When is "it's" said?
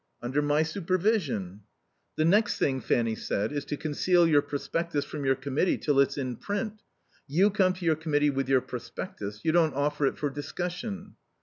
5.99-6.17